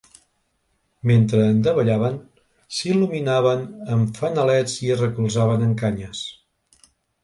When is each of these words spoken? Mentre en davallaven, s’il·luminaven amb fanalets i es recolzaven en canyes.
Mentre 1.11 1.41
en 1.49 1.59
davallaven, 1.67 2.17
s’il·luminaven 2.79 3.63
amb 3.99 4.21
fanalets 4.25 4.83
i 4.89 4.93
es 4.99 5.09
recolzaven 5.09 5.71
en 5.71 5.81
canyes. 5.87 6.29